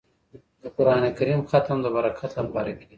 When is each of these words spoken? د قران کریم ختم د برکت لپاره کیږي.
د 0.61 0.63
قران 0.75 1.03
کریم 1.17 1.41
ختم 1.49 1.77
د 1.81 1.85
برکت 1.95 2.31
لپاره 2.39 2.71
کیږي. 2.77 2.85